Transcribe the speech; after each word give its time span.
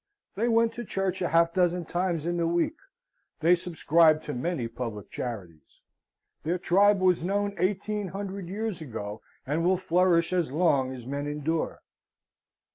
They 0.33 0.47
went 0.47 0.73
to 0.73 0.83
church 0.83 1.21
a 1.21 1.27
half 1.27 1.53
dozen 1.53 1.85
times 1.85 2.25
in 2.25 2.37
the 2.37 2.47
week. 2.47 2.77
They 3.41 3.53
subscribed 3.53 4.23
to 4.23 4.33
many 4.33 4.67
public 4.67 5.11
charities. 5.11 5.83
Their 6.41 6.57
tribe 6.57 6.99
was 6.99 7.23
known 7.23 7.53
eighteen 7.59 8.07
hundred 8.07 8.49
years 8.49 8.81
ago, 8.81 9.21
and 9.45 9.63
will 9.63 9.77
flourish 9.77 10.33
as 10.33 10.51
long 10.51 10.91
as 10.91 11.05
men 11.05 11.27
endure. 11.27 11.83